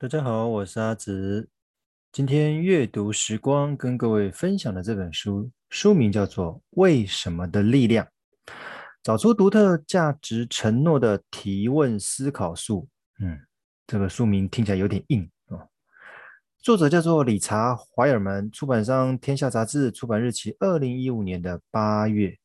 [0.00, 1.48] 大家好，我是阿直。
[2.12, 8.06] 今天阅读时光跟各位分享的这本书，书名叫做《为什么的力量》，
[9.02, 12.88] 找出独特价值承诺的提问思考术。
[13.18, 13.40] 嗯，
[13.88, 15.68] 这个书名听起来有点硬哦。
[16.58, 22.38] 作者叫做理查·怀尔曼，出版商天下杂志，出版日期二零一五年的八月。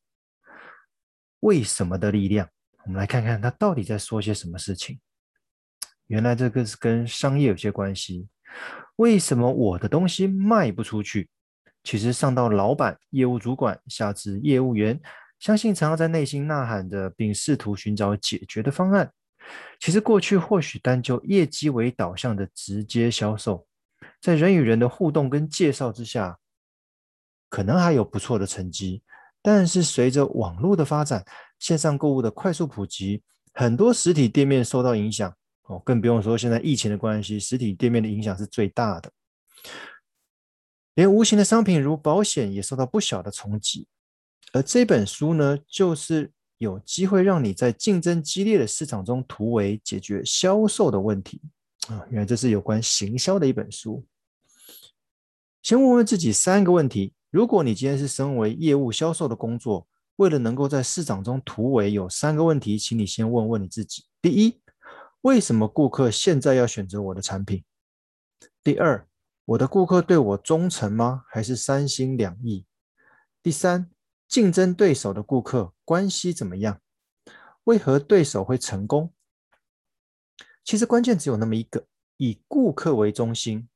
[1.41, 2.49] 为什么的力量？
[2.85, 4.99] 我们来看看他到底在说些什么事情。
[6.14, 8.27] 原来这个是跟商业有些关系。
[8.98, 11.27] 为什么我的东西卖不出去？
[11.84, 15.02] 其实上到老板、业务主管，下至业务员，
[15.40, 19.12] 相信常常在内心呐喊着，并试图寻找解决的方案。
[19.80, 23.66] 其实过去或许单就业绩为导向的直接销售，
[24.21, 26.38] 在人与人的互动跟介绍之下，
[27.49, 29.02] 可能还有不错的成绩。
[29.41, 31.26] 但是随着网络的发展，
[31.57, 33.23] 线上购物的快速普及，
[33.55, 35.35] 很多实体店面受到影响。
[35.67, 39.12] 哦，更不用说现在疫情的关系，实体店面的影响是最大的。
[40.96, 43.87] 连无形的商品如保险也受到不小的冲击。
[44.52, 51.41] 而这本书呢，就是有机会让你在竞争激烈的市场中突围，解决销售的问题
[51.87, 52.05] 啊！
[52.12, 54.05] 原来这是有关行销的一本书。
[55.63, 59.87] 先问问自己三个问题：如果你今天是身为业务销售的工作，
[60.18, 64.03] 为了能够在市场中突围，有三个问题，请你先问问你自己。
[64.22, 64.59] 第一，
[65.24, 67.63] 为什么顾客现在要选择我的产品？
[68.62, 69.07] 第二，
[69.46, 71.24] 我的顾客对我忠诚吗？
[71.30, 72.66] 还是三心两意？
[73.41, 73.90] 第三，
[74.28, 76.81] 竞争对手的顾客关系怎么样？
[77.63, 79.13] 为何对手会成功？
[80.66, 81.85] 其实关键只有那么一个：
[82.18, 83.69] 以顾客为中心。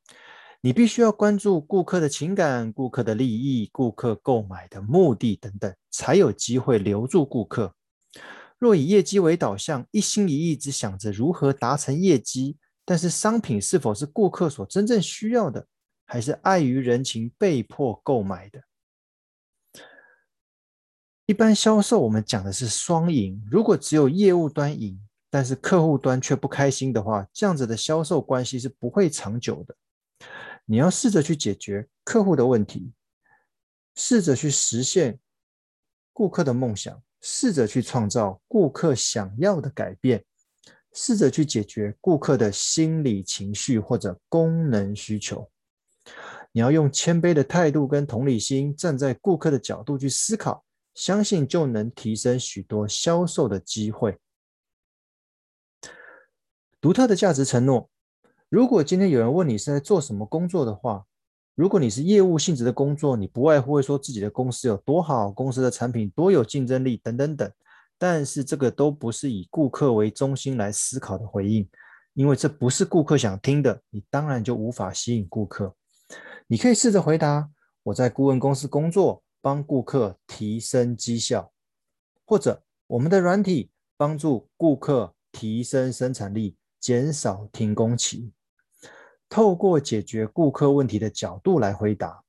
[0.59, 7.73] 你必须要关注顾客的情感、顾客的利益、顾客购买的目的等等，才有机会留住顾客。
[8.59, 15.67] 若以业绩为导向，一心一意只想着如何达成业绩，但是商品是否是顾客所真正需要的，
[16.05, 18.63] 还是碍于人情被迫购买的？
[21.27, 24.99] 一般销售我们讲的是双赢，如果只有业务端赢，
[25.29, 29.75] 但是客户端却不开心的话，这样子的销售关系是不会长久的。
[30.65, 32.93] 你要试着去解决客户的问题，
[33.93, 35.19] 试着去实现
[36.13, 37.03] 顾客的梦想。
[37.21, 40.23] 试着去创造顾客想要的改变，
[40.93, 45.49] 试着去解决顾客的心理情绪或者功能需求。
[46.51, 50.63] 你要用谦卑的态度跟同理心，站在顾客的角度去思考，
[50.95, 54.17] 相信就能提升许多销售的机会。
[56.79, 57.89] 独特的价值承诺。
[58.49, 61.05] 如果今天有人问你是在做什么工作的话，
[61.57, 67.51] 如果你是业务性质的工作，你不外乎会说自己的公司有多好，公司的产品多有竞争力等等等。
[67.97, 71.67] 但是这个都不是以顾客为中心来思考的回应，
[72.13, 75.73] 因为这不是顾客想听的，你当然就无法吸引顾客。
[76.45, 77.49] 你可以试着回答：
[77.81, 81.51] 我在顾问公司工作，帮顾客提升绩效，
[82.23, 88.31] 或者我们的软体帮助顾客提升生产力，减少停工期。
[89.29, 92.23] 透过解决顾客问题的角度来回答，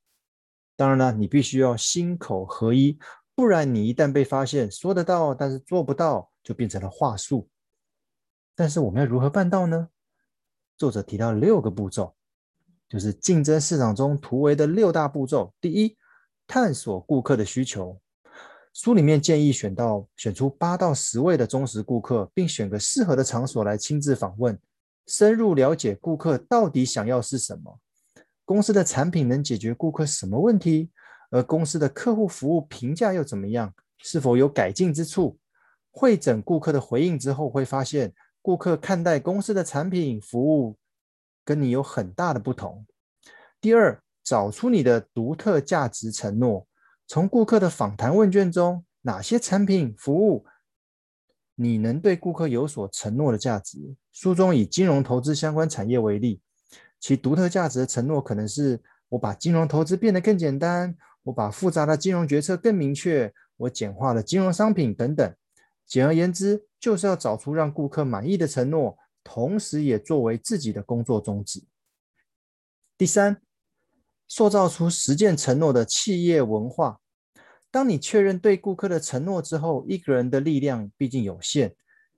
[0.76, 2.98] 当然了，你必须要心口合一，
[3.34, 7.48] 不然你一旦被发现说得到，但是做不到，就变成了话术。
[8.54, 9.88] 但是我们要如何办到呢？
[10.76, 12.14] 作者提到六个步骤，
[12.88, 15.54] 就是竞争市场中突围的六大步骤。
[15.60, 15.96] 第一，
[16.46, 18.00] 探索顾客的需求。
[18.74, 24.56] 书里面建议选到选出八到十位的忠实顾客，并选个适合的场所来亲自访问。
[25.08, 27.80] 深入了解顾客到底想要是什么，
[28.44, 30.90] 公司的产品能解决顾客什么问题，
[31.30, 35.38] 而公司的客户服务评价又怎么样，是否有改进之处？
[35.90, 40.76] 会诊顾客的回应之后，会发现顾客看待公司的产品服务
[41.42, 42.86] 跟你有很大的不同。
[43.62, 46.66] 第二，找出你的独特价值承诺，
[47.06, 50.44] 从顾客的访谈问卷中，哪些产品服务？
[51.60, 53.96] 你能对顾客有所承诺的价值。
[54.12, 56.40] 书中以金融投资相关产业为例，
[57.00, 65.34] 其独特价值的承诺可能是：我把金融投资变得更简单，我把复杂的金融决策更明确，我简化了金融商品等等。
[65.84, 71.64] 简而言之，就是要找出让顾客满意的承诺，同时也作为自己的工作宗旨。
[72.96, 73.42] 第三，
[74.28, 77.00] 塑造出实践承诺的企业文化。
[77.70, 81.74] 当你确认对顾客的承诺之后，一个人的力量毕竟有限，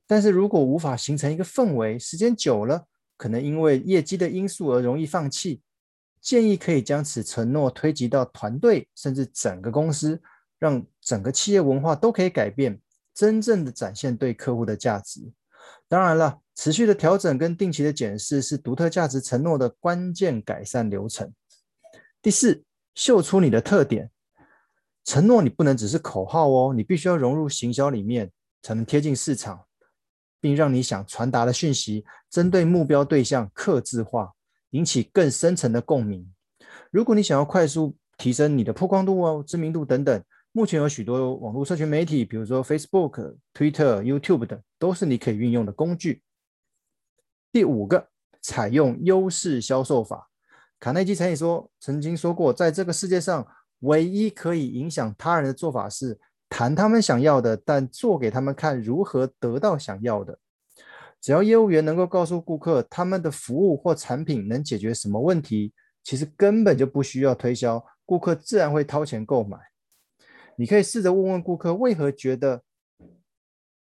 [0.07, 2.87] 但是如果无法形成一个氛围，时间久了，
[3.17, 5.61] 可能因为业绩的因素而容易放弃。
[6.21, 10.21] 建议可以将此承诺推及到团队，甚至整个公司，
[10.59, 12.79] 让整个企业文化都可以改变，
[13.15, 15.33] 真正的展现对客户的价值。
[15.89, 21.33] 当然了，持续的调整跟定期的检视是独特价值承诺的关键改善流程。
[22.21, 22.63] 第四，
[22.95, 24.11] 秀出你的特点。
[25.05, 28.31] 承诺你不能只是口号哦，你必须要融入行销里面，
[28.63, 29.65] 才能贴近市场，
[30.41, 34.33] 并让你想传达的讯息针对目标对象刻字化，
[34.71, 36.33] 引起更深层的共鸣。
[36.91, 46.23] 如果你想要快速提升你的曝光度哦、知名度等等，目前有许多网络社群媒体，比如说 Facebook、Twitter、YouTube 等，都是你可以运用的工具。
[47.53, 48.09] 第五个，
[48.41, 50.29] 采用优势销售法。
[50.79, 53.47] 卡内基曾经说，曾经说过，在这个世界上，
[53.81, 56.19] 唯一可以影响他人的做法是
[56.49, 60.39] 谈他们想要的，但做给他们看如何得到想要的。
[61.21, 65.73] 只要业务员能够告诉顾客他们的服务或产品能解决什么问题，
[66.03, 69.59] 其实根本就不需要推销，顾客自然会掏钱购买。
[70.57, 72.63] 你可以试着问问顾客为何觉得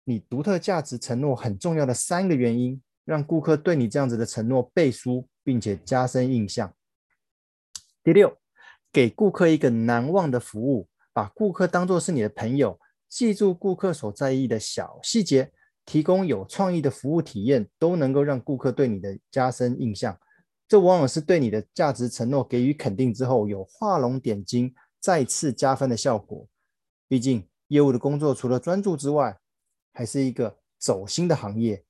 [0.04, 6.74] 你独特价值承诺很重要的三个原因，让顾客对你这样子的承诺背书，并且加深印象。
[8.02, 8.39] 第六。
[8.92, 12.78] 给顾客一个难忘的服务，把顾客当作是你的朋友，
[13.08, 15.52] 记住顾客所在意的小细节，
[15.84, 20.18] 提供有创意的服务体验，都能够让顾客对你的加深印象。
[20.66, 26.46] 这往往是对你的价值承诺给予肯定之后，有画龙点睛、再次加分的效果。
[27.08, 29.36] 毕竟，业务的工作除了专注之外，
[29.92, 31.84] 还是一个走心的行业。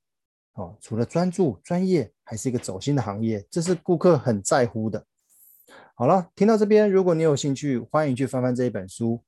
[0.55, 5.06] 哦，除了专注、专业，还是一个走心的行业，这是顾客很在乎的。
[6.00, 9.23] 好了，听到这边，如果你有兴趣，欢迎去翻翻这一本书，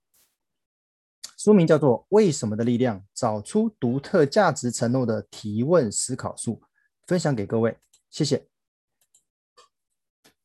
[1.36, 6.62] 书名叫做《为什么的力量：找出独特价值承诺的提问思考术》，
[7.06, 7.76] 分享给各位，
[8.08, 8.51] 谢谢。